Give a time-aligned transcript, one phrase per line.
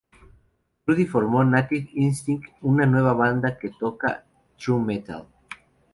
[0.87, 4.25] Rudy formó Native Instinct, una nueva banda que toca
[4.57, 5.27] true metal.